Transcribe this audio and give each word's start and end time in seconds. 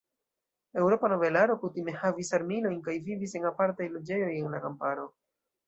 Eŭropa 0.79 1.11
nobelaro 1.13 1.57
kutime 1.65 1.95
havis 2.05 2.33
armilojn 2.39 2.81
kaj 2.89 2.97
vivis 3.11 3.39
en 3.41 3.47
apartaj 3.53 3.91
loĝejoj 3.99 4.33
en 4.43 4.53
la 4.59 4.67
kamparo. 4.69 5.09